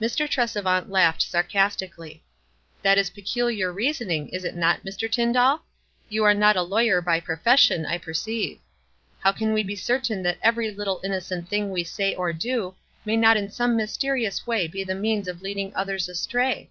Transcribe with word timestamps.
Mr. 0.00 0.28
Tresevaut 0.28 0.88
laughed 0.88 1.20
sarcastiaclly. 1.20 2.20
"That 2.82 2.96
is 2.96 3.10
peculiar 3.10 3.72
reasoning, 3.72 4.28
is 4.28 4.44
it 4.44 4.54
not, 4.54 4.84
Mr. 4.84 5.10
Tyndall? 5.10 5.62
You 6.08 6.22
are 6.22 6.32
not 6.32 6.54
a 6.54 6.62
lawyer 6.62 7.00
by 7.02 7.18
profession, 7.18 7.84
I 7.84 7.98
perceive. 7.98 8.60
How 9.18 9.32
can 9.32 9.52
we 9.52 9.64
be 9.64 9.74
certain 9.74 10.22
that 10.22 10.38
every 10.42 10.70
little 10.70 11.00
innocent 11.02 11.48
thing 11.48 11.70
we 11.72 11.82
say 11.82 12.14
or 12.14 12.32
do 12.32 12.76
may 13.04 13.16
not 13.16 13.36
in 13.36 13.50
some 13.50 13.74
mysterious 13.76 14.46
way 14.46 14.68
be 14.68 14.84
the 14.84 14.94
means 14.94 15.26
of 15.26 15.42
lending 15.42 15.74
others 15.74 16.08
astray? 16.08 16.70